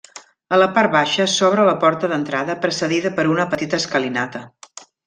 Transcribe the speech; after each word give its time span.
A 0.55 0.57
la 0.61 0.67
part 0.77 0.91
baixa 0.95 1.27
s'obre 1.35 1.67
la 1.69 1.75
porta 1.85 2.11
d'entrada 2.15 2.59
precedida 2.67 3.15
per 3.21 3.31
una 3.37 3.49
petita 3.55 3.83
escalinata. 3.85 4.47